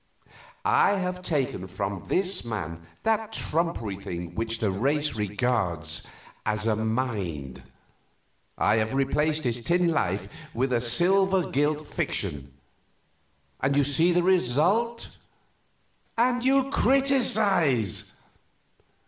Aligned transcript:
I 0.65 0.93
have 0.93 1.21
taken 1.21 1.67
from 1.67 2.05
this 2.07 2.43
man 2.43 2.87
that 3.03 3.31
trumpery 3.31 3.95
thing 3.97 4.33
which 4.33 4.57
the 4.57 4.71
race 4.71 5.13
regards 5.13 6.07
as 6.43 6.65
a 6.65 6.75
Mind; 6.75 7.61
I 8.57 8.77
have 8.77 8.95
replaced 8.95 9.43
his 9.43 9.61
tin 9.61 9.89
life 9.89 10.27
with 10.55 10.73
a 10.73 10.81
silver 10.81 11.47
gilt 11.51 11.87
fiction; 11.87 12.51
you 13.71 13.83
see 13.83 14.11
the 14.11 14.23
result 14.23 15.17
and 16.17 16.43
you 16.43 16.71
criticize! 16.71 18.15